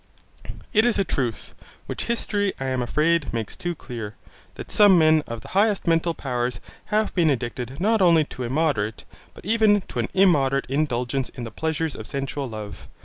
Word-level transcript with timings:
It 0.73 0.83
is 0.83 0.97
a 0.97 1.03
truth, 1.03 1.53
which 1.85 2.05
history 2.05 2.53
I 2.59 2.65
am 2.65 2.81
afraid 2.81 3.31
makes 3.31 3.55
too 3.55 3.75
clear, 3.75 4.15
that 4.55 4.71
some 4.71 4.97
men 4.97 5.21
of 5.27 5.41
the 5.41 5.49
highest 5.49 5.85
mental 5.85 6.15
powers 6.15 6.59
have 6.85 7.13
been 7.13 7.29
addicted 7.29 7.79
not 7.79 8.01
only 8.01 8.23
to 8.23 8.43
a 8.43 8.49
moderate, 8.49 9.03
but 9.35 9.45
even 9.45 9.81
to 9.89 9.99
an 9.99 10.09
immoderate 10.15 10.65
indulgence 10.67 11.29
in 11.29 11.43
the 11.43 11.51
pleasures 11.51 11.95
of 11.95 12.07
sensual 12.07 12.49
love. 12.49 12.87